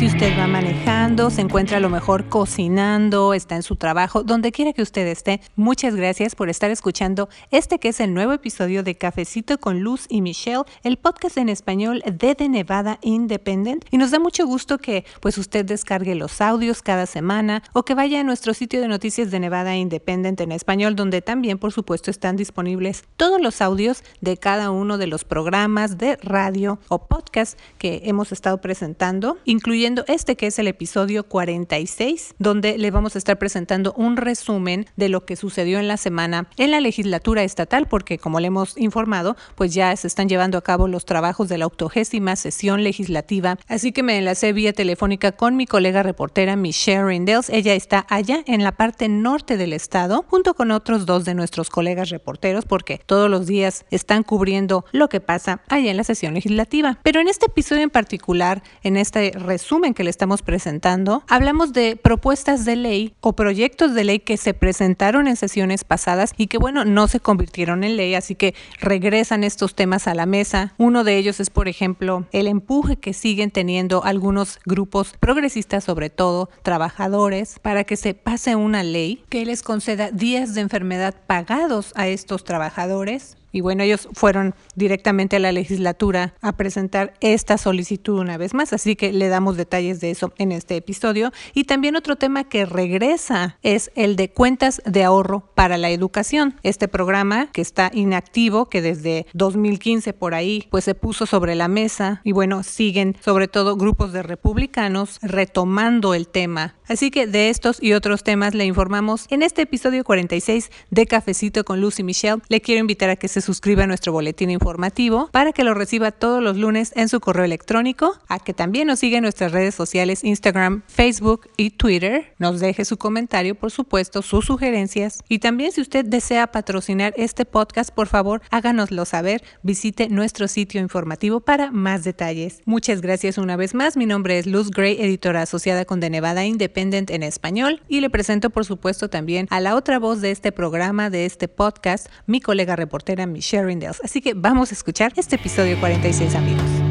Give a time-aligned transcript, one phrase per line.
[0.00, 4.50] Si usted va manejando, se encuentra a lo mejor cocinando, está en su trabajo, donde
[4.50, 8.82] quiera que usted esté, muchas gracias por estar escuchando este que es el nuevo episodio
[8.82, 13.84] de Cafecito con Luz y Michelle, el podcast en español de The Nevada Independent.
[13.90, 17.94] Y nos da mucho gusto que pues usted descargue los audios cada semana o que
[17.94, 22.10] vaya a nuestro sitio de noticias de Nevada Independent en español, donde también por supuesto
[22.10, 27.58] están disponibles todos los audios de cada uno de los programas de radio o podcast
[27.76, 33.18] que hemos estado presentando, incluyendo este que es el episodio 46, donde le vamos a
[33.18, 37.86] estar presentando un resumen de lo que sucedió en la semana en la legislatura estatal,
[37.88, 41.58] porque como le hemos informado, pues ya se están llevando a cabo los trabajos de
[41.58, 43.58] la octogésima sesión legislativa.
[43.68, 47.50] Así que me enlacé vía telefónica con mi colega reportera Michelle Rindels.
[47.50, 51.70] Ella está allá en la parte norte del estado, junto con otros dos de nuestros
[51.70, 56.34] colegas reporteros, porque todos los días están cubriendo lo que pasa allá en la sesión
[56.34, 56.98] legislativa.
[57.02, 61.96] Pero en este episodio en particular, en este resumen, que le estamos presentando, hablamos de
[61.96, 66.58] propuestas de ley o proyectos de ley que se presentaron en sesiones pasadas y que,
[66.58, 70.74] bueno, no se convirtieron en ley, así que regresan estos temas a la mesa.
[70.76, 76.10] Uno de ellos es, por ejemplo, el empuje que siguen teniendo algunos grupos progresistas, sobre
[76.10, 81.92] todo trabajadores, para que se pase una ley que les conceda días de enfermedad pagados
[81.96, 88.18] a estos trabajadores y bueno, ellos fueron directamente a la legislatura a presentar esta solicitud
[88.18, 91.32] una vez más, así que le damos detalles de eso en este episodio.
[91.54, 96.56] Y también otro tema que regresa es el de cuentas de ahorro para la educación.
[96.62, 101.68] Este programa que está inactivo, que desde 2015 por ahí, pues se puso sobre la
[101.68, 106.74] mesa y bueno, siguen sobre todo grupos de republicanos retomando el tema.
[106.88, 111.64] Así que de estos y otros temas le informamos en este episodio 46 de Cafecito
[111.64, 112.42] con Lucy Michelle.
[112.48, 116.10] Le quiero invitar a que se suscriba a nuestro boletín informativo para que lo reciba
[116.10, 119.74] todos los lunes en su correo electrónico, a que también nos siga en nuestras redes
[119.74, 122.34] sociales Instagram, Facebook y Twitter.
[122.38, 127.44] Nos deje su comentario, por supuesto, sus sugerencias y también si usted desea patrocinar este
[127.44, 129.42] podcast, por favor, háganoslo saber.
[129.62, 132.60] Visite nuestro sitio informativo para más detalles.
[132.64, 133.96] Muchas gracias una vez más.
[133.96, 138.10] Mi nombre es Luz Gray, editora asociada con The Nevada Independent en español y le
[138.10, 142.40] presento, por supuesto, también a la otra voz de este programa, de este podcast, mi
[142.40, 144.00] colega reportera Michelle Rindels.
[144.02, 146.89] Así que vamos a escuchar este episodio 46, amigos.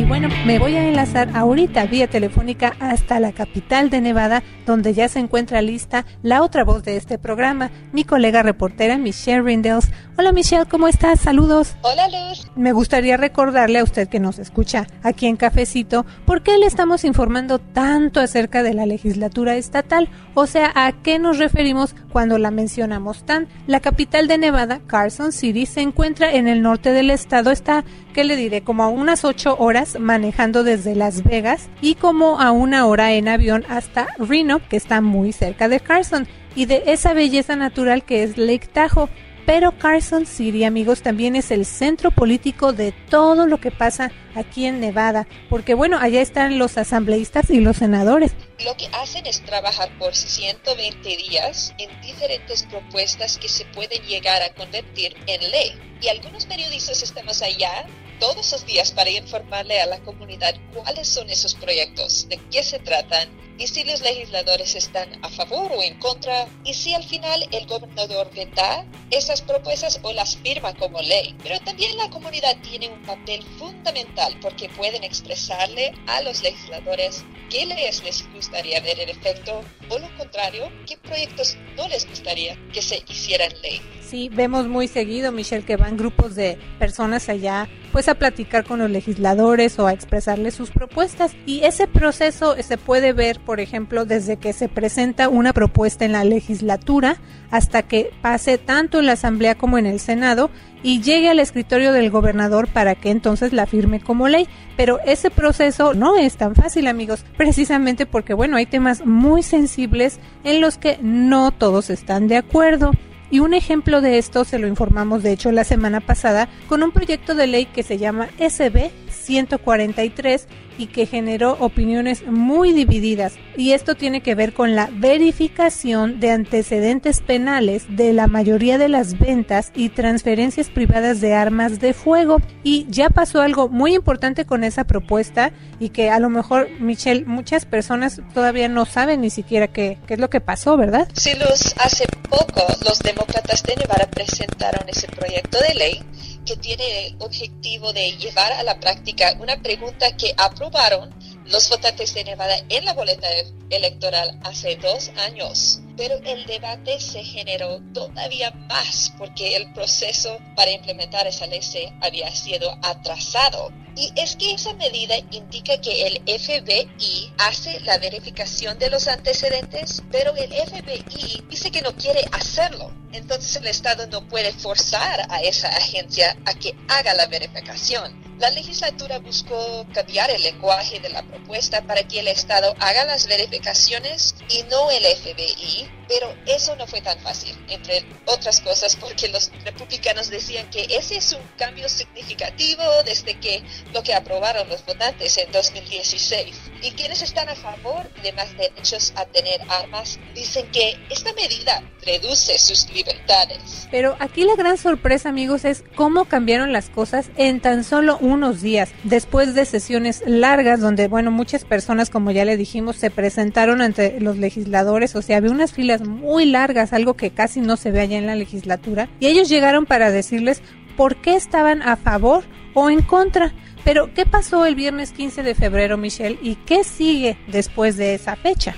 [0.00, 4.94] Y bueno, me voy a enlazar ahorita vía telefónica hasta la capital de Nevada, donde
[4.94, 9.90] ya se encuentra lista la otra voz de este programa, mi colega reportera Michelle Rindels.
[10.16, 11.20] Hola Michelle, ¿cómo estás?
[11.20, 11.76] Saludos.
[11.82, 12.50] Hola Luz.
[12.56, 17.04] Me gustaría recordarle a usted que nos escucha aquí en Cafecito, ¿por qué le estamos
[17.04, 20.08] informando tanto acerca de la legislatura estatal?
[20.32, 23.48] O sea, ¿a qué nos referimos cuando la mencionamos tan?
[23.66, 28.24] La capital de Nevada, Carson City, se encuentra en el norte del estado, está, ¿qué
[28.24, 28.62] le diré?
[28.62, 33.28] Como a unas ocho horas manejando desde Las Vegas y como a una hora en
[33.28, 38.22] avión hasta Reno, que está muy cerca de Carson, y de esa belleza natural que
[38.22, 39.08] es Lake Tahoe.
[39.46, 44.66] Pero Carson City, amigos, también es el centro político de todo lo que pasa aquí
[44.66, 48.36] en Nevada, porque bueno, allá están los asambleístas y los senadores.
[48.64, 54.42] Lo que hacen es trabajar por 120 días en diferentes propuestas que se pueden llegar
[54.42, 55.78] a convertir en ley.
[56.02, 57.86] Y algunos periodistas estamos allá
[58.18, 62.78] todos los días para informarle a la comunidad cuáles son esos proyectos, de qué se
[62.78, 67.46] tratan y si los legisladores están a favor o en contra y si al final
[67.52, 71.36] el gobernador veta esas propuestas o las firma como ley.
[71.42, 77.66] Pero también la comunidad tiene un papel fundamental porque pueden expresarle a los legisladores qué
[77.66, 79.60] leyes les gustaría ver en efecto
[79.90, 83.82] o lo contrario, qué proyectos no les gustaría que se hicieran ley.
[84.00, 88.78] Sí, vemos muy seguido, Michelle, que van grupos de personas allá pues a platicar con
[88.78, 94.04] los legisladores o a expresarles sus propuestas y ese proceso se puede ver por ejemplo
[94.04, 97.16] desde que se presenta una propuesta en la legislatura
[97.50, 100.50] hasta que pase tanto en la asamblea como en el senado
[100.84, 104.46] y llegue al escritorio del gobernador para que entonces la firme como ley.
[104.76, 110.20] Pero ese proceso no es tan fácil, amigos, precisamente porque, bueno, hay temas muy sensibles
[110.44, 112.92] en los que no todos están de acuerdo.
[113.30, 116.90] Y un ejemplo de esto se lo informamos de hecho la semana pasada con un
[116.90, 120.48] proyecto de ley que se llama SB 143
[120.78, 123.34] y que generó opiniones muy divididas.
[123.56, 128.88] Y esto tiene que ver con la verificación de antecedentes penales de la mayoría de
[128.88, 132.38] las ventas y transferencias privadas de armas de fuego.
[132.62, 137.26] Y ya pasó algo muy importante con esa propuesta y que a lo mejor, Michelle,
[137.26, 141.08] muchas personas todavía no saben ni siquiera qué, qué es lo que pasó, ¿verdad?
[141.12, 146.02] Sí, los, hace poco los demócratas de Nevada presentaron ese proyecto de ley
[146.46, 151.14] que tiene el objetivo de llevar a la práctica una pregunta que aprobaron
[151.46, 153.28] los votantes de Nevada en la boleta
[153.68, 155.80] electoral hace dos años.
[155.96, 161.92] Pero el debate se generó todavía más porque el proceso para implementar esa ley se
[162.00, 163.70] había sido atrasado.
[164.00, 170.02] Y es que esa medida indica que el FBI hace la verificación de los antecedentes,
[170.10, 172.90] pero el FBI dice que no quiere hacerlo.
[173.12, 178.29] Entonces el Estado no puede forzar a esa agencia a que haga la verificación.
[178.40, 183.26] La legislatura buscó cambiar el lenguaje de la propuesta para que el Estado haga las
[183.26, 189.28] verificaciones y no el FBI, pero eso no fue tan fácil, entre otras cosas porque
[189.28, 194.86] los republicanos decían que ese es un cambio significativo desde que lo que aprobaron los
[194.86, 196.56] votantes en 2016.
[196.82, 201.82] Y quienes están a favor de más derechos a tener armas dicen que esta medida
[202.06, 203.86] reduce sus libertades.
[203.90, 208.62] Pero aquí la gran sorpresa, amigos, es cómo cambiaron las cosas en tan solo unos
[208.62, 213.82] días, después de sesiones largas donde, bueno, muchas personas, como ya le dijimos, se presentaron
[213.82, 217.90] ante los legisladores, o sea, había unas filas muy largas, algo que casi no se
[217.90, 220.62] ve allá en la legislatura, y ellos llegaron para decirles
[220.96, 222.44] por qué estaban a favor
[222.74, 223.52] o en contra.
[223.84, 226.38] Pero, ¿qué pasó el viernes 15 de febrero, Michelle?
[226.42, 228.74] ¿Y qué sigue después de esa fecha?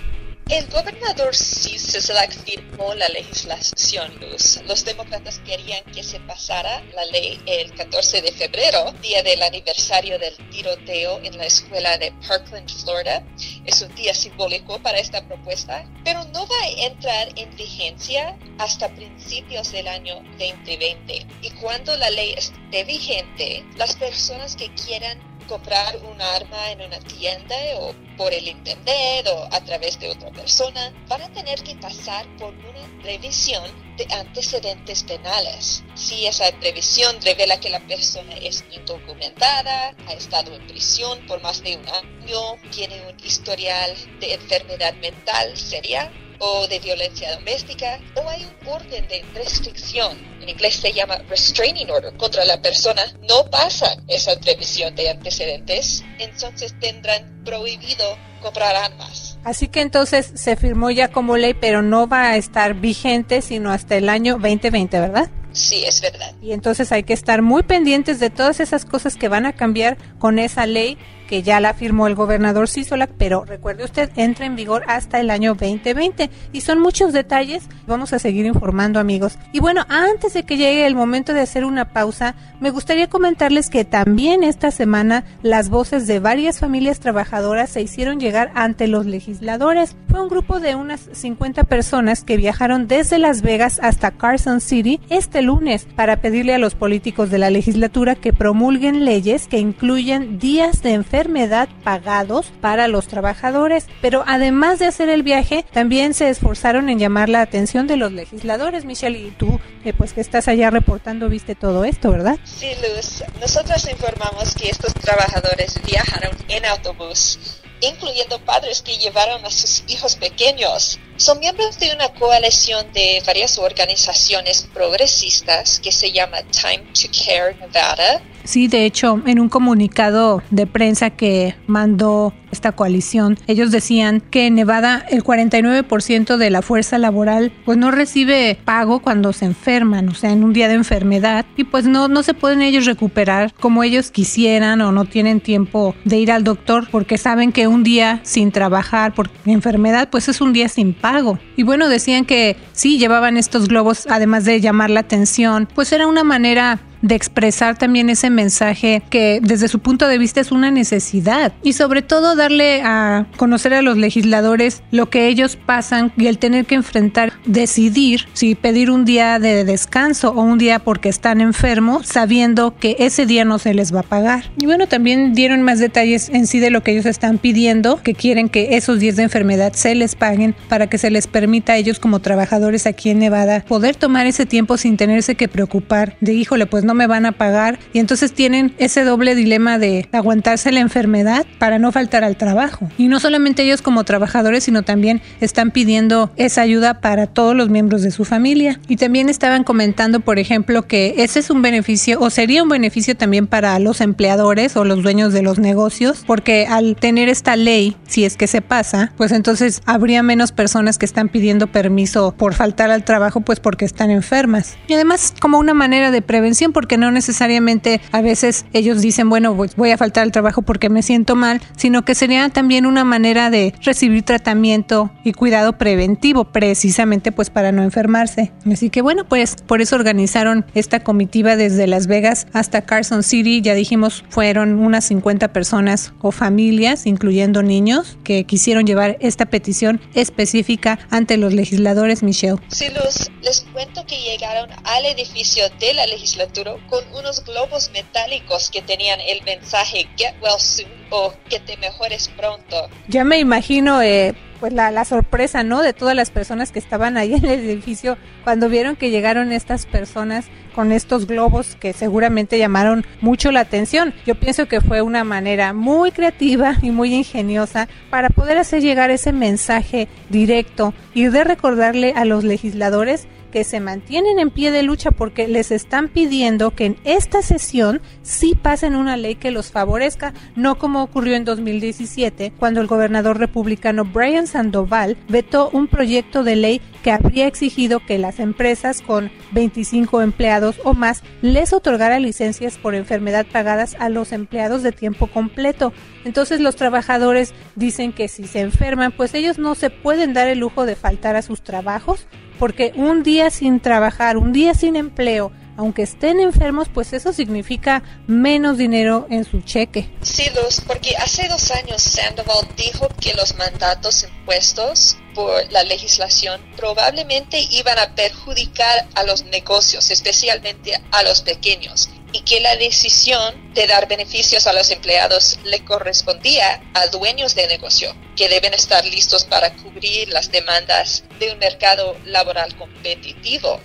[0.48, 4.60] El gobernador Sisolak firmó la legislación, Luz.
[4.66, 10.18] Los demócratas querían que se pasara la ley el 14 de febrero, día del aniversario
[10.18, 13.24] del tiroteo en la escuela de Parkland, Florida.
[13.64, 18.94] Es un día simbólico para esta propuesta, pero no va a entrar en vigencia hasta
[18.94, 21.26] principios del año 2020.
[21.40, 26.98] Y cuando la ley esté vigente, las personas que quieran comprar un arma en una
[27.00, 31.74] tienda o por el internet o a través de otra persona, van a tener que
[31.74, 35.84] pasar por una revisión de antecedentes penales.
[35.94, 41.62] Si esa revisión revela que la persona es indocumentada, ha estado en prisión por más
[41.62, 46.10] de un año, tiene un historial de enfermedad mental seria,
[46.44, 51.88] o de violencia doméstica, o hay un orden de restricción, en inglés se llama restraining
[51.88, 59.38] order, contra la persona, no pasa esa revisión de antecedentes, entonces tendrán prohibido comprar armas.
[59.44, 63.70] Así que entonces se firmó ya como ley, pero no va a estar vigente sino
[63.70, 65.30] hasta el año 2020, ¿verdad?
[65.52, 66.34] Sí, es verdad.
[66.42, 69.96] Y entonces hay que estar muy pendientes de todas esas cosas que van a cambiar
[70.18, 70.98] con esa ley
[71.28, 75.30] que ya la firmó el gobernador Sisolak, pero recuerde usted, entra en vigor hasta el
[75.30, 79.38] año 2020 y son muchos detalles, vamos a seguir informando amigos.
[79.52, 83.70] Y bueno, antes de que llegue el momento de hacer una pausa, me gustaría comentarles
[83.70, 89.06] que también esta semana las voces de varias familias trabajadoras se hicieron llegar ante los
[89.06, 89.96] legisladores.
[90.08, 95.00] Fue un grupo de unas 50 personas que viajaron desde Las Vegas hasta Carson City
[95.08, 100.38] este lunes para pedirle a los políticos de la legislatura que promulguen leyes que incluyan
[100.38, 103.86] días de enfermedad enfermedad pagados para los trabajadores.
[104.00, 108.12] Pero además de hacer el viaje, también se esforzaron en llamar la atención de los
[108.12, 108.86] legisladores.
[108.86, 109.60] Michelle, y tú,
[109.98, 112.38] pues que estás allá reportando, viste todo esto, ¿verdad?
[112.44, 113.22] Sí, Luz.
[113.40, 117.38] Nosotros informamos que estos trabajadores viajaron en autobús
[117.84, 121.00] incluyendo padres que llevaron a sus hijos pequeños.
[121.16, 127.56] Son miembros de una coalición de varias organizaciones progresistas que se llama Time to Care
[127.56, 134.20] Nevada Sí, de hecho, en un comunicado de prensa que mandó esta coalición, ellos decían
[134.20, 139.46] que en Nevada el 49% de la fuerza laboral pues no recibe pago cuando se
[139.46, 142.84] enferman, o sea, en un día de enfermedad y pues no no se pueden ellos
[142.84, 147.68] recuperar como ellos quisieran o no tienen tiempo de ir al doctor porque saben que
[147.68, 151.38] un día sin trabajar por enfermedad pues es un día sin pago.
[151.56, 156.06] Y bueno, decían que sí llevaban estos globos además de llamar la atención, pues era
[156.06, 160.70] una manera de expresar también ese mensaje que desde su punto de vista es una
[160.70, 166.26] necesidad y sobre todo darle a conocer a los legisladores lo que ellos pasan y
[166.26, 171.08] el tener que enfrentar, decidir si pedir un día de descanso o un día porque
[171.08, 174.44] están enfermos, sabiendo que ese día no se les va a pagar.
[174.58, 178.14] Y bueno, también dieron más detalles en sí de lo que ellos están pidiendo, que
[178.14, 181.76] quieren que esos días de enfermedad se les paguen para que se les permita a
[181.76, 186.34] ellos como trabajadores aquí en Nevada poder tomar ese tiempo sin tenerse que preocupar de
[186.34, 190.72] híjole, pues no me van a pagar y entonces tienen ese doble dilema de aguantarse
[190.72, 192.90] la enfermedad para no faltar al trabajo.
[192.98, 197.68] Y no solamente ellos como trabajadores, sino también están pidiendo esa ayuda para todos los
[197.68, 198.80] miembros de su familia.
[198.88, 203.16] Y también estaban comentando, por ejemplo, que ese es un beneficio o sería un beneficio
[203.16, 207.96] también para los empleadores o los dueños de los negocios, porque al tener esta ley,
[208.06, 212.54] si es que se pasa, pues entonces habría menos personas que están pidiendo permiso por
[212.54, 214.76] faltar al trabajo, pues porque están enfermas.
[214.88, 219.54] Y además como una manera de prevención, porque no necesariamente a veces ellos dicen, bueno,
[219.54, 223.50] voy a faltar al trabajo porque me siento mal, sino que sería también una manera
[223.50, 228.50] de recibir tratamiento y cuidado preventivo, precisamente pues para no enfermarse.
[228.68, 233.60] Así que bueno, pues por eso organizaron esta comitiva desde Las Vegas hasta Carson City,
[233.60, 240.00] ya dijimos, fueron unas 50 personas o familias, incluyendo niños, que quisieron llevar esta petición
[240.14, 242.56] específica ante los legisladores, Michelle.
[242.66, 248.70] Sí, los, les cuento que llegaron al edificio de la legislatura con unos globos metálicos
[248.70, 252.88] que tenían el mensaje Get Well Soon o que te mejores pronto.
[253.08, 255.82] Ya me imagino eh, pues la, la, sorpresa, ¿no?
[255.82, 259.86] De todas las personas que estaban ahí en el edificio cuando vieron que llegaron estas
[259.86, 264.14] personas con estos globos que seguramente llamaron mucho la atención.
[264.26, 269.10] Yo pienso que fue una manera muy creativa y muy ingeniosa para poder hacer llegar
[269.10, 274.82] ese mensaje directo y de recordarle a los legisladores que se mantienen en pie de
[274.82, 279.70] lucha porque les están pidiendo que en esta sesión sí pasen una ley que los
[279.70, 286.42] favorezca, no como ocurrió en 2017 cuando el gobernador republicano Brian Sandoval vetó un proyecto
[286.42, 292.18] de ley que habría exigido que las empresas con 25 empleados o más les otorgara
[292.18, 295.92] licencias por enfermedad pagadas a los empleados de tiempo completo.
[296.24, 300.60] Entonces los trabajadores dicen que si se enferman, pues ellos no se pueden dar el
[300.60, 302.26] lujo de faltar a sus trabajos
[302.62, 308.04] porque un día sin trabajar, un día sin empleo, aunque estén enfermos, pues eso significa
[308.28, 310.08] menos dinero en su cheque.
[310.20, 316.60] Sí, Luz, porque hace dos años Sandoval dijo que los mandatos impuestos por la legislación
[316.76, 323.72] probablemente iban a perjudicar a los negocios, especialmente a los pequeños, y que la decisión
[323.74, 329.04] de dar beneficios a los empleados le correspondía a dueños de negocio, que deben estar
[329.04, 333.80] listos para cubrir las demandas de un mercado laboral competitivo.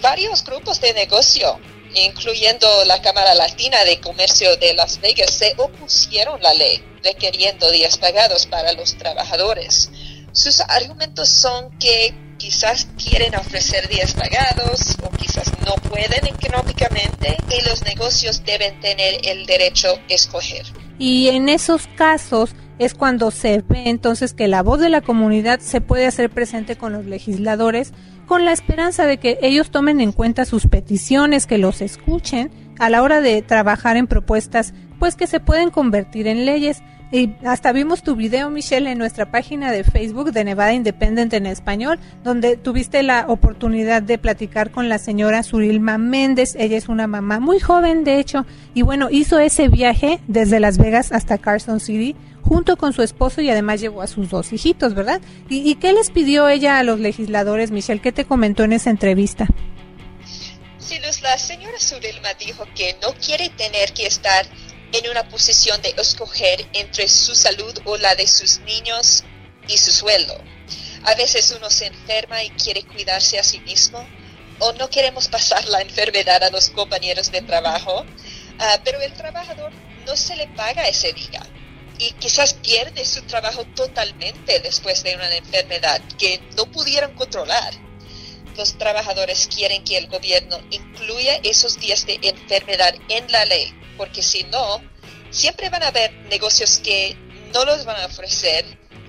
[0.00, 1.58] Varios grupos de negocio,
[1.94, 7.70] incluyendo la Cámara Latina de Comercio de Las Vegas, se opusieron a la ley requiriendo
[7.70, 9.90] días pagados para los trabajadores.
[10.32, 17.68] Sus argumentos son que quizás quieren ofrecer días pagados o quizás no pueden económicamente y
[17.68, 20.66] los negocios deben tener el derecho a escoger.
[20.98, 25.60] Y en esos casos es cuando se ve entonces que la voz de la comunidad
[25.60, 27.92] se puede hacer presente con los legisladores
[28.26, 32.90] con la esperanza de que ellos tomen en cuenta sus peticiones, que los escuchen a
[32.90, 36.82] la hora de trabajar en propuestas pues que se pueden convertir en leyes.
[37.12, 41.44] Y hasta vimos tu video, Michelle, en nuestra página de Facebook de Nevada Independent en
[41.44, 46.56] español, donde tuviste la oportunidad de platicar con la señora Surilma Méndez.
[46.56, 50.78] Ella es una mamá muy joven, de hecho, y bueno, hizo ese viaje desde Las
[50.78, 54.94] Vegas hasta Carson City junto con su esposo y además llevó a sus dos hijitos,
[54.94, 55.20] ¿verdad?
[55.50, 58.00] ¿Y, y qué les pidió ella a los legisladores, Michelle?
[58.00, 59.48] ¿Qué te comentó en esa entrevista?
[60.78, 64.46] Sí, Luz, la señora Surilma dijo que no quiere tener que estar
[64.92, 69.24] en una posición de escoger entre su salud o la de sus niños
[69.68, 70.36] y su sueldo.
[71.04, 74.06] A veces uno se enferma y quiere cuidarse a sí mismo
[74.58, 79.72] o no queremos pasar la enfermedad a los compañeros de trabajo, uh, pero el trabajador
[80.06, 81.42] no se le paga ese día
[81.98, 87.74] y quizás pierde su trabajo totalmente después de una enfermedad que no pudieron controlar.
[88.56, 94.22] Los trabajadores quieren que el gobierno incluya esos días de enfermedad en la ley porque
[94.22, 94.80] si no,
[95.30, 97.16] siempre van a haber negocios que
[97.54, 98.64] no los van a ofrecer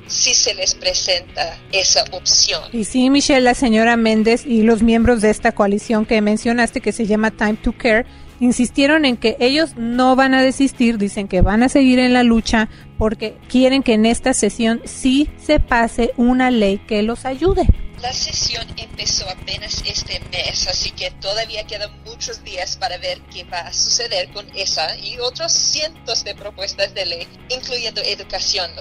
[0.07, 2.63] si se les presenta esa opción.
[2.73, 6.91] Y sí, Michelle, la señora Méndez y los miembros de esta coalición que mencionaste, que
[6.91, 8.05] se llama Time to Care,
[8.39, 12.23] insistieron en que ellos no van a desistir, dicen que van a seguir en la
[12.23, 17.65] lucha porque quieren que en esta sesión sí se pase una ley que los ayude.
[18.01, 23.43] La sesión empezó apenas este mes, así que todavía quedan muchos días para ver qué
[23.45, 28.71] va a suceder con esa y otros cientos de propuestas de ley, incluyendo educación.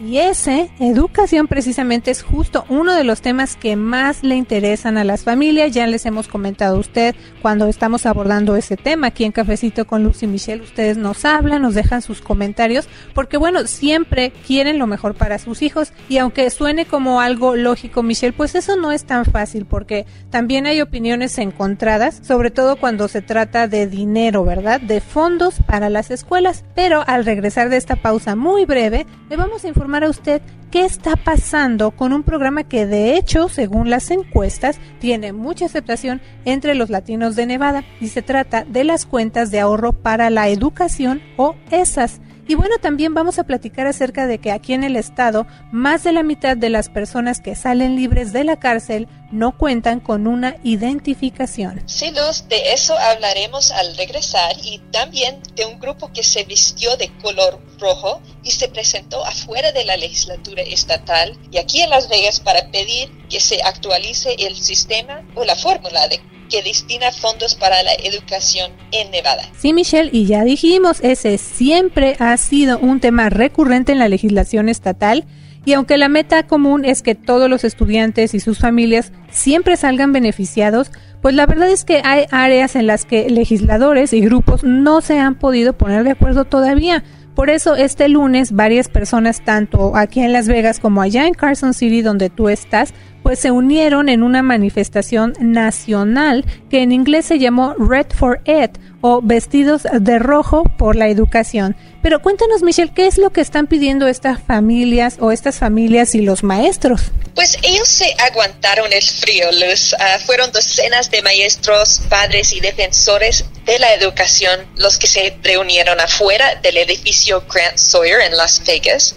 [0.00, 5.04] Y ese, educación precisamente es justo uno de los temas que más le interesan a
[5.04, 5.72] las familias.
[5.72, 10.02] Ya les hemos comentado a usted cuando estamos abordando ese tema aquí en Cafecito con
[10.02, 10.62] Luz y Michelle.
[10.62, 15.62] Ustedes nos hablan, nos dejan sus comentarios, porque bueno, siempre quieren lo mejor para sus
[15.62, 15.92] hijos.
[16.08, 20.06] Y aunque suene como algo lógico, Michelle, pues es eso no es tan fácil porque
[20.30, 24.80] también hay opiniones encontradas, sobre todo cuando se trata de dinero, ¿verdad?
[24.80, 26.64] De fondos para las escuelas.
[26.74, 30.84] Pero al regresar de esta pausa muy breve, le vamos a informar a usted qué
[30.84, 36.74] está pasando con un programa que de hecho, según las encuestas, tiene mucha aceptación entre
[36.74, 41.22] los latinos de Nevada y se trata de las cuentas de ahorro para la educación
[41.36, 42.20] o ESAS.
[42.48, 46.12] Y bueno, también vamos a platicar acerca de que aquí en el estado, más de
[46.12, 50.56] la mitad de las personas que salen libres de la cárcel no cuentan con una
[50.62, 51.82] identificación.
[51.86, 56.96] Sí, Luz, de eso hablaremos al regresar y también de un grupo que se vistió
[56.96, 62.08] de color rojo y se presentó afuera de la legislatura estatal y aquí en Las
[62.08, 67.54] Vegas para pedir que se actualice el sistema o la fórmula de que destina fondos
[67.54, 69.42] para la educación en Nevada.
[69.58, 74.68] Sí, Michelle, y ya dijimos, ese siempre ha sido un tema recurrente en la legislación
[74.68, 75.24] estatal.
[75.64, 80.12] Y aunque la meta común es que todos los estudiantes y sus familias siempre salgan
[80.12, 85.00] beneficiados, pues la verdad es que hay áreas en las que legisladores y grupos no
[85.00, 87.02] se han podido poner de acuerdo todavía.
[87.34, 91.74] Por eso este lunes varias personas, tanto aquí en Las Vegas como allá en Carson
[91.74, 92.94] City donde tú estás,
[93.26, 98.70] pues se unieron en una manifestación nacional que en inglés se llamó Red for Ed
[99.00, 101.74] o Vestidos de Rojo por la Educación.
[102.04, 106.20] Pero cuéntanos, Michelle, ¿qué es lo que están pidiendo estas familias o estas familias y
[106.20, 107.10] los maestros?
[107.34, 109.92] Pues ellos se aguantaron el frío, Luz.
[109.98, 115.98] Ah, fueron docenas de maestros, padres y defensores de la educación los que se reunieron
[115.98, 119.16] afuera del edificio Grant Sawyer en Las Vegas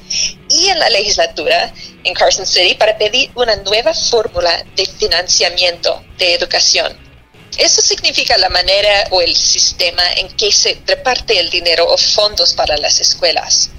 [0.49, 1.71] y en la legislatura
[2.03, 6.97] en Carson City para pedir una nueva fórmula de financiamiento de educación.
[7.57, 12.53] Eso significa la manera o el sistema en que se reparte el dinero o fondos
[12.53, 13.71] para las escuelas.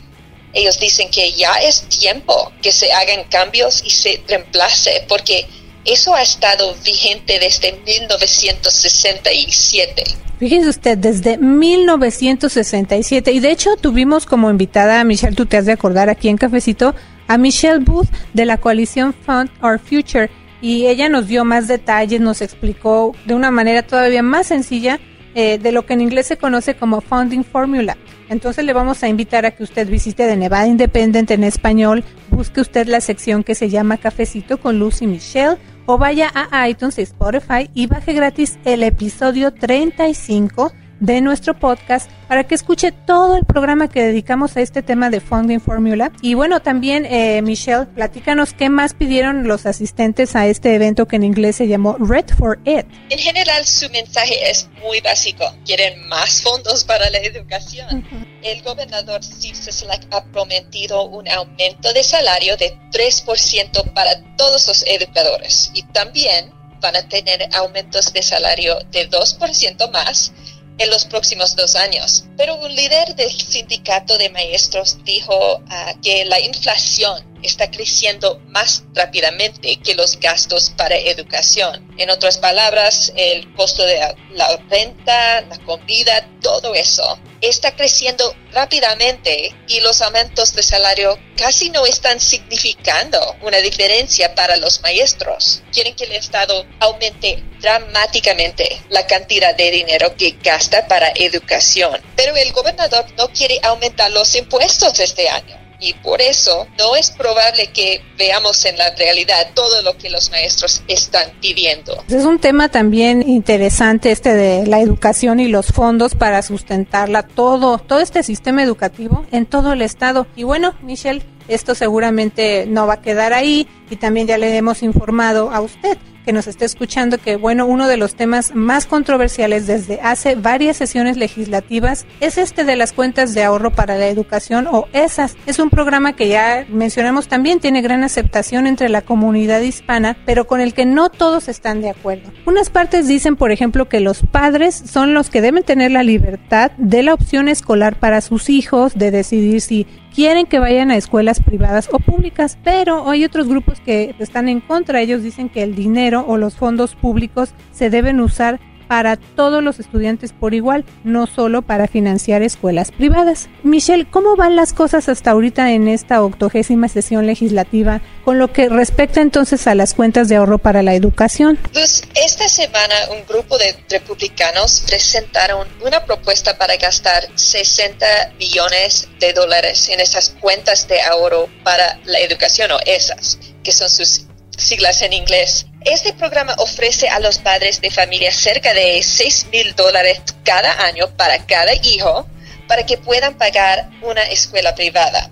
[0.52, 5.46] Ellos dicen que ya es tiempo que se hagan cambios y se reemplace porque
[5.84, 10.04] eso ha estado vigente desde 1967.
[10.38, 13.32] Fíjense usted, desde 1967.
[13.32, 16.36] Y de hecho tuvimos como invitada a Michelle, tú te has de acordar aquí en
[16.36, 16.94] Cafecito,
[17.30, 20.28] a Michelle Booth de la coalición Fund Our Future
[20.60, 24.98] y ella nos dio más detalles, nos explicó de una manera todavía más sencilla
[25.36, 27.96] eh, de lo que en inglés se conoce como Funding Formula.
[28.28, 32.60] Entonces le vamos a invitar a que usted visite de Nevada Independent en español, busque
[32.60, 35.56] usted la sección que se llama Cafecito con Lucy Michelle
[35.86, 42.44] o vaya a iTunes Spotify y baje gratis el episodio 35 de nuestro podcast para
[42.44, 46.12] que escuche todo el programa que dedicamos a este tema de Funding Formula.
[46.22, 51.16] Y bueno, también eh, Michelle, platícanos qué más pidieron los asistentes a este evento que
[51.16, 52.86] en inglés se llamó Red for It.
[53.08, 55.44] En general, su mensaje es muy básico.
[55.64, 58.04] Quieren más fondos para la educación.
[58.42, 64.84] El gobernador Steve Sisolak ha prometido un aumento de salario de 3% para todos los
[64.86, 70.32] educadores y también van a tener aumentos de salario de 2% más
[70.80, 72.24] en los próximos dos años.
[72.36, 78.84] Pero un líder del sindicato de maestros dijo ah, que la inflación está creciendo más
[78.94, 81.86] rápidamente que los gastos para educación.
[81.98, 84.00] En otras palabras, el costo de
[84.32, 91.70] la renta, la comida, todo eso está creciendo rápidamente y los aumentos de salario casi
[91.70, 95.62] no están significando una diferencia para los maestros.
[95.72, 102.36] Quieren que el Estado aumente dramáticamente la cantidad de dinero que gasta para educación, pero
[102.36, 107.68] el gobernador no quiere aumentar los impuestos este año y por eso no es probable
[107.72, 112.04] que veamos en la realidad todo lo que los maestros están pidiendo.
[112.08, 117.78] Es un tema también interesante este de la educación y los fondos para sustentarla todo,
[117.78, 120.26] todo este sistema educativo en todo el estado.
[120.36, 124.82] Y bueno, Michelle, esto seguramente no va a quedar ahí y también ya le hemos
[124.82, 125.98] informado a usted
[126.30, 130.76] que nos esté escuchando que, bueno, uno de los temas más controversiales desde hace varias
[130.76, 135.36] sesiones legislativas es este de las cuentas de ahorro para la educación o ESAS.
[135.46, 140.46] Es un programa que ya mencionamos también tiene gran aceptación entre la comunidad hispana, pero
[140.46, 142.30] con el que no todos están de acuerdo.
[142.46, 146.70] Unas partes dicen, por ejemplo, que los padres son los que deben tener la libertad
[146.76, 149.84] de la opción escolar para sus hijos, de decidir si
[150.14, 154.60] quieren que vayan a escuelas privadas o públicas, pero hay otros grupos que están en
[154.60, 155.00] contra.
[155.00, 159.78] Ellos dicen que el dinero o los fondos públicos se deben usar para todos los
[159.78, 163.48] estudiantes por igual, no solo para financiar escuelas privadas.
[163.62, 168.68] Michelle, ¿cómo van las cosas hasta ahorita en esta octogésima sesión legislativa con lo que
[168.68, 171.56] respecta entonces a las cuentas de ahorro para la educación?
[171.72, 178.04] Pues esta semana un grupo de republicanos presentaron una propuesta para gastar 60
[178.40, 183.88] millones de dólares en esas cuentas de ahorro para la educación o esas, que son
[183.88, 184.26] sus
[184.60, 185.66] siglas en inglés.
[185.84, 191.08] Este programa ofrece a los padres de familia cerca de 6 mil dólares cada año
[191.16, 192.26] para cada hijo
[192.68, 195.30] para que puedan pagar una escuela privada.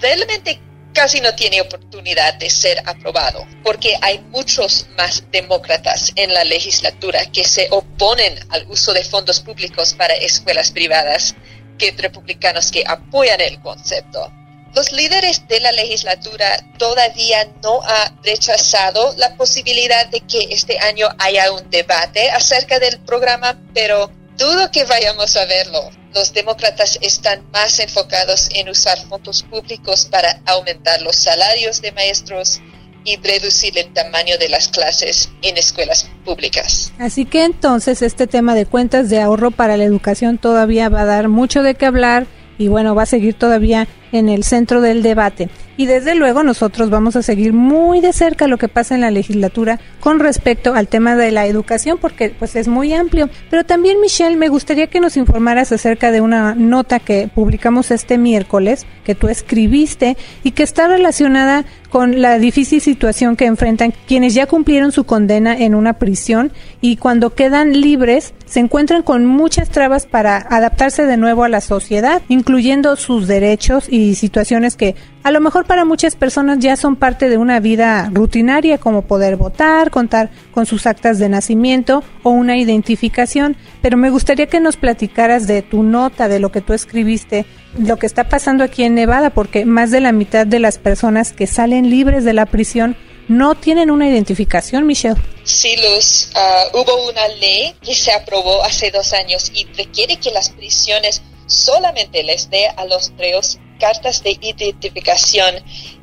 [0.00, 0.60] Realmente
[0.92, 7.26] casi no tiene oportunidad de ser aprobado porque hay muchos más demócratas en la legislatura
[7.26, 11.34] que se oponen al uso de fondos públicos para escuelas privadas
[11.78, 14.32] que republicanos que apoyan el concepto.
[14.74, 21.08] Los líderes de la legislatura todavía no han rechazado la posibilidad de que este año
[21.18, 25.90] haya un debate acerca del programa, pero dudo que vayamos a verlo.
[26.14, 32.60] Los demócratas están más enfocados en usar fondos públicos para aumentar los salarios de maestros
[33.04, 36.92] y reducir el tamaño de las clases en escuelas públicas.
[36.98, 41.06] Así que entonces este tema de cuentas de ahorro para la educación todavía va a
[41.06, 42.26] dar mucho de qué hablar
[42.58, 45.48] y bueno, va a seguir todavía en el centro del debate.
[45.76, 49.12] Y desde luego nosotros vamos a seguir muy de cerca lo que pasa en la
[49.12, 53.30] legislatura con respecto al tema de la educación porque pues es muy amplio.
[53.48, 58.18] Pero también Michelle, me gustaría que nos informaras acerca de una nota que publicamos este
[58.18, 64.34] miércoles que tú escribiste y que está relacionada con la difícil situación que enfrentan quienes
[64.34, 69.68] ya cumplieron su condena en una prisión y cuando quedan libres se encuentran con muchas
[69.68, 75.30] trabas para adaptarse de nuevo a la sociedad, incluyendo sus derechos y situaciones que a
[75.30, 79.90] lo mejor para muchas personas ya son parte de una vida rutinaria como poder votar,
[79.90, 85.46] contar con sus actas de nacimiento o una identificación, pero me gustaría que nos platicaras
[85.46, 87.44] de tu nota, de lo que tú escribiste,
[87.78, 91.32] lo que está pasando aquí en Nevada, porque más de la mitad de las personas
[91.32, 92.96] que salen libres de la prisión
[93.28, 95.20] no tienen una identificación, Michelle.
[95.44, 100.30] Sí, Luz, ah, hubo una ley que se aprobó hace dos años y requiere que
[100.30, 105.56] las prisiones solamente les dé a los reos cartas de identificación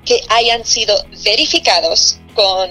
[0.06, 2.70] que hayan sido verificados con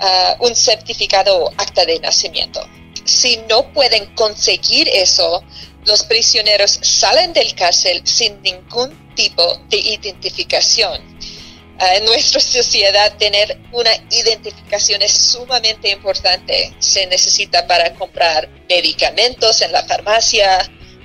[0.00, 2.60] ah, un certificado o acta de nacimiento.
[3.04, 5.42] Si no pueden conseguir eso,
[5.86, 11.09] los prisioneros salen del cárcel sin ningún tipo de identificación.
[11.80, 16.74] En nuestra sociedad tener una identificación es sumamente importante.
[16.78, 20.58] Se necesita para comprar medicamentos en la farmacia,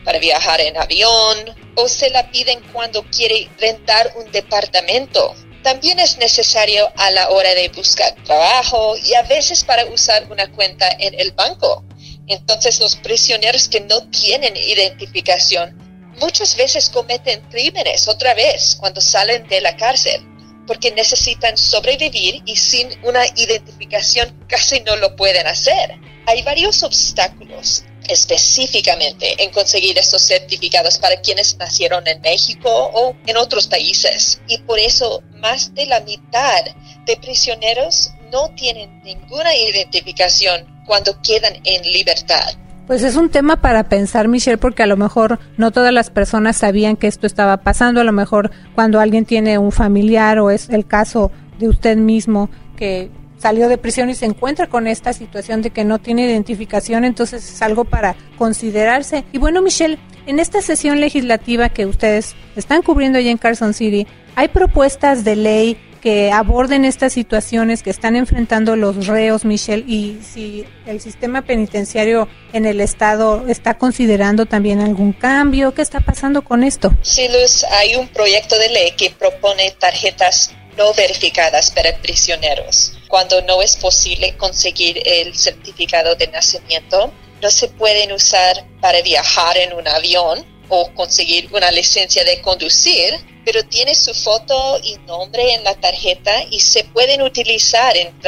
[0.03, 5.33] para viajar en avión, o se la piden cuando quiere rentar un departamento.
[5.63, 10.51] También es necesario a la hora de buscar trabajo y a veces para usar una
[10.51, 11.85] cuenta en el banco.
[12.27, 19.47] Entonces los prisioneros que no tienen identificación muchas veces cometen crímenes otra vez cuando salen
[19.47, 20.34] de la cárcel
[20.65, 25.99] porque necesitan sobrevivir y sin una identificación casi no lo pueden hacer.
[26.25, 33.37] Hay varios obstáculos específicamente en conseguir estos certificados para quienes nacieron en México o en
[33.37, 34.41] otros países.
[34.47, 36.63] Y por eso más de la mitad
[37.05, 42.64] de prisioneros no tienen ninguna identificación cuando quedan en libertad.
[42.87, 46.57] Pues es un tema para pensar, Michelle, porque a lo mejor no todas las personas
[46.57, 47.99] sabían que esto estaba pasando.
[47.99, 52.49] A lo mejor cuando alguien tiene un familiar o es el caso de usted mismo
[52.77, 57.05] que salió de prisión y se encuentra con esta situación de que no tiene identificación,
[57.05, 59.23] entonces es algo para considerarse.
[59.31, 64.07] Y bueno, Michelle, en esta sesión legislativa que ustedes están cubriendo allá en Carson City,
[64.35, 70.19] ¿hay propuestas de ley que aborden estas situaciones que están enfrentando los reos, Michelle, y
[70.21, 76.43] si el sistema penitenciario en el estado está considerando también algún cambio, ¿qué está pasando
[76.43, 76.91] con esto?
[77.01, 82.99] Sí, Luz, hay un proyecto de ley que propone tarjetas no verificadas para prisioneros.
[83.07, 89.57] Cuando no es posible conseguir el certificado de nacimiento, no se pueden usar para viajar
[89.57, 93.15] en un avión o conseguir una licencia de conducir,
[93.45, 98.19] pero tiene su foto y nombre en la tarjeta y se pueden utilizar en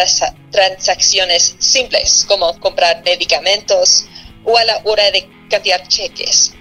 [0.51, 4.05] transacciones simples como comprar medicamentos
[4.45, 6.53] o a la hora de cambiar cheques.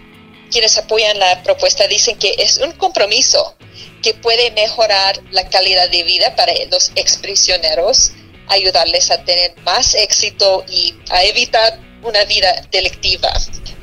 [0.50, 3.56] Quienes apoyan la propuesta dicen que es un compromiso
[4.02, 8.12] que puede mejorar la calidad de vida para los exprisioneros,
[8.48, 13.30] ayudarles a tener más éxito y a evitar una vida delictiva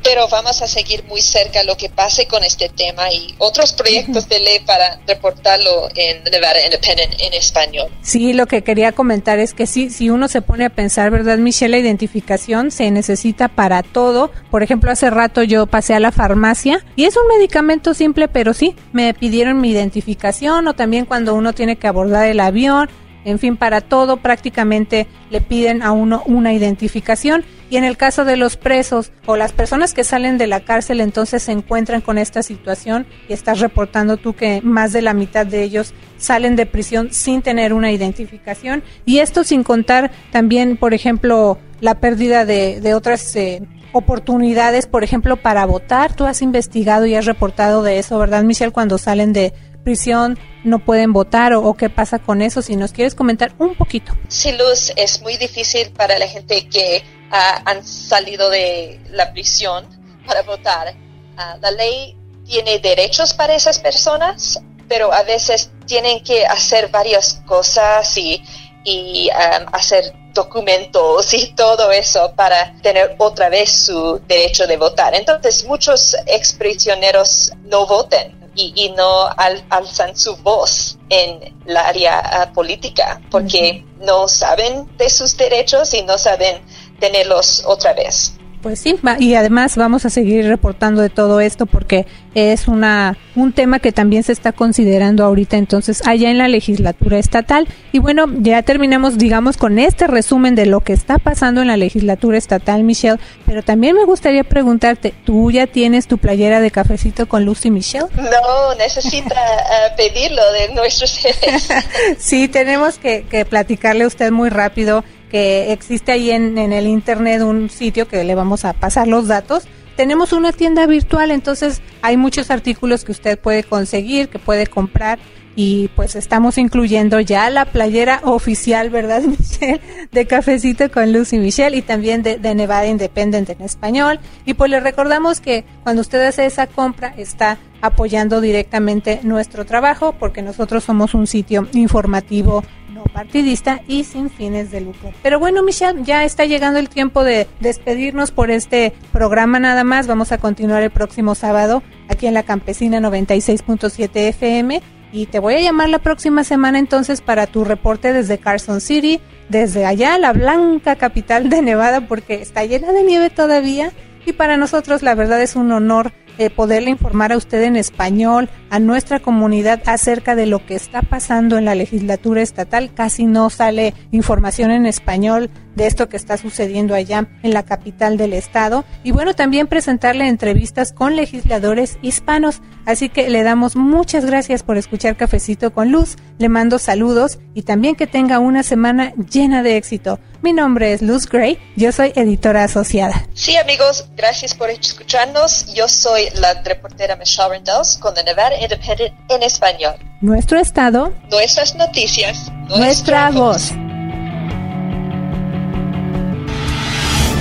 [0.03, 4.27] pero vamos a seguir muy cerca lo que pase con este tema y otros proyectos
[4.27, 7.87] de ley para reportarlo en Nevada Independent en español.
[8.01, 11.37] Sí, lo que quería comentar es que sí, si uno se pone a pensar, ¿verdad,
[11.37, 11.73] Michelle?
[11.73, 14.31] La identificación se necesita para todo.
[14.51, 18.53] Por ejemplo, hace rato yo pasé a la farmacia y es un medicamento simple, pero
[18.53, 22.89] sí, me pidieron mi identificación o también cuando uno tiene que abordar el avión
[23.25, 28.23] en fin, para todo prácticamente le piden a uno una identificación y en el caso
[28.23, 32.19] de los presos o las personas que salen de la cárcel entonces se encuentran con
[32.19, 36.67] esta situación y estás reportando tú que más de la mitad de ellos salen de
[36.67, 42.79] prisión sin tener una identificación y esto sin contar también, por ejemplo, la pérdida de,
[42.79, 46.15] de otras eh, oportunidades, por ejemplo, para votar.
[46.15, 48.71] Tú has investigado y has reportado de eso, ¿verdad, Michelle?
[48.71, 49.51] Cuando salen de
[49.83, 54.13] prisión no pueden votar o, qué pasa con eso, si nos quieres comentar un poquito.
[54.29, 59.87] Sí, Luz, es muy difícil para la gente que uh, han salido de la prisión
[60.25, 60.95] para votar.
[61.35, 62.15] Uh, la ley
[62.45, 68.41] tiene derechos para esas personas, pero a veces tienen que hacer varias cosas y,
[68.83, 75.13] y um, hacer documentos y todo eso para tener otra vez su derecho de votar.
[75.13, 79.29] Entonces muchos exprisioneros no voten y, no
[79.69, 86.03] alzan su voz en la área ah, política porque no saben de sus derechos y
[86.03, 86.61] no saben
[87.03, 88.33] tenerlos otra vez.
[88.63, 93.51] Pues sí, y además vamos a seguir reportando de todo esto porque es una un
[93.51, 97.67] tema que también se está considerando ahorita entonces allá en la legislatura estatal.
[97.91, 101.75] Y bueno, ya terminamos digamos con este resumen de lo que está pasando en la
[101.75, 107.27] legislatura estatal, Michelle, pero también me gustaría preguntarte, ¿tú ya tienes tu playera de cafecito
[107.27, 108.07] con Lucy Michelle?
[108.15, 111.67] No, necesita eh, pedirlo de nuestros jefes.
[112.17, 116.85] sí, tenemos que, que platicarle a usted muy rápido que existe ahí en, en el
[116.85, 119.63] internet un sitio que le vamos a pasar los datos.
[119.95, 125.17] Tenemos una tienda virtual, entonces hay muchos artículos que usted puede conseguir, que puede comprar
[125.55, 129.81] y pues estamos incluyendo ya la playera oficial, ¿verdad, Michelle?
[130.11, 134.19] De Cafecito con Lucy Michelle y también de, Nevada Independent en español.
[134.45, 140.13] Y pues le recordamos que cuando usted hace esa compra está apoyando directamente nuestro trabajo
[140.13, 142.63] porque nosotros somos un sitio informativo
[142.93, 145.11] no partidista y sin fines de lucro.
[145.23, 150.05] Pero bueno, Michelle, ya está llegando el tiempo de despedirnos por este programa nada más.
[150.05, 154.81] Vamos a continuar el próximo sábado aquí en la Campesina 96.7 FM
[155.13, 159.21] y te voy a llamar la próxima semana entonces para tu reporte desde Carson City,
[159.47, 163.91] desde allá, la blanca capital de Nevada, porque está llena de nieve todavía.
[164.25, 168.49] Y para nosotros la verdad es un honor eh, poderle informar a usted en español,
[168.69, 172.91] a nuestra comunidad acerca de lo que está pasando en la legislatura estatal.
[172.93, 178.17] Casi no sale información en español de esto que está sucediendo allá en la capital
[178.17, 178.85] del estado.
[179.03, 182.61] Y bueno, también presentarle entrevistas con legisladores hispanos.
[182.85, 186.17] Así que le damos muchas gracias por escuchar Cafecito con Luz.
[186.37, 190.19] Le mando saludos y también que tenga una semana llena de éxito.
[190.43, 193.25] Mi nombre es Luz Gray, yo soy editora asociada.
[193.33, 195.73] Sí, amigos, gracias por escucharnos.
[195.73, 199.95] Yo soy la reportera Michelle Rendells con The Nevada Independent en español.
[200.19, 203.71] Nuestro estado, nuestras noticias, nuestra, voz.